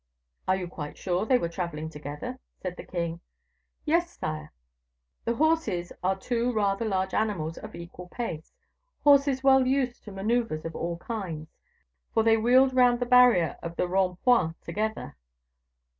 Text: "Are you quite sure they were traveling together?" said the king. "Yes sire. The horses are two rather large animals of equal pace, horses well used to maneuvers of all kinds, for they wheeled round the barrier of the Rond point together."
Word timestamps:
"Are 0.47 0.55
you 0.55 0.67
quite 0.67 0.97
sure 0.97 1.27
they 1.27 1.37
were 1.37 1.47
traveling 1.47 1.87
together?" 1.87 2.39
said 2.55 2.75
the 2.75 2.83
king. 2.83 3.19
"Yes 3.85 4.17
sire. 4.17 4.51
The 5.25 5.35
horses 5.35 5.93
are 6.01 6.15
two 6.17 6.51
rather 6.51 6.85
large 6.85 7.13
animals 7.13 7.59
of 7.59 7.75
equal 7.75 8.07
pace, 8.07 8.51
horses 9.03 9.43
well 9.43 9.67
used 9.67 10.03
to 10.05 10.11
maneuvers 10.11 10.65
of 10.65 10.75
all 10.75 10.97
kinds, 10.97 11.53
for 12.15 12.23
they 12.23 12.35
wheeled 12.37 12.73
round 12.73 12.99
the 12.99 13.05
barrier 13.05 13.57
of 13.61 13.75
the 13.75 13.87
Rond 13.87 14.19
point 14.23 14.59
together." 14.63 15.15